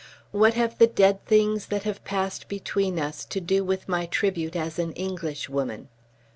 [0.31, 4.55] What have the dead things that have passed between us to do with my tribute
[4.55, 5.89] as an Englishwoman?"